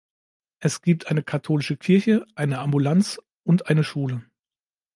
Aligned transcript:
Es 0.57 0.81
gibt 0.81 1.09
eine 1.11 1.21
katholische 1.21 1.77
Kirche, 1.77 2.25
eine 2.33 2.57
Ambulanz 2.57 3.19
und 3.43 3.67
eine 3.69 3.83
Schule. 3.83 4.25